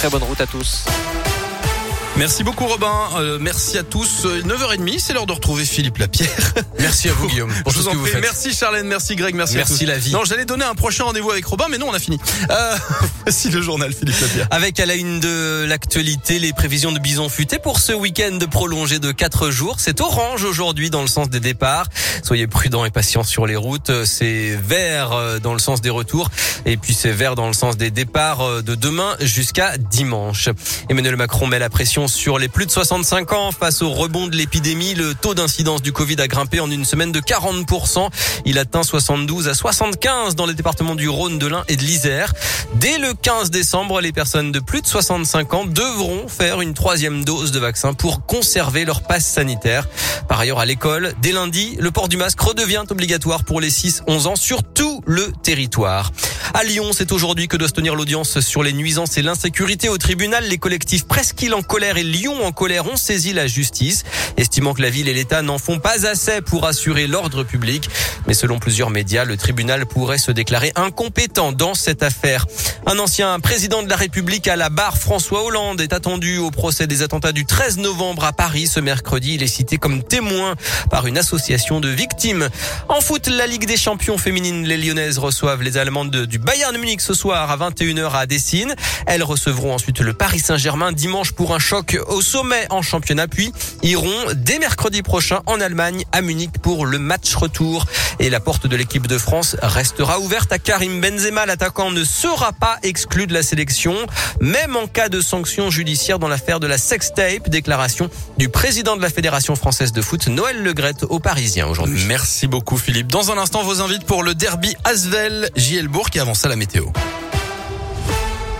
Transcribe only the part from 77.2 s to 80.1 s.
du 13 novembre à Paris. Ce mercredi, il est cité comme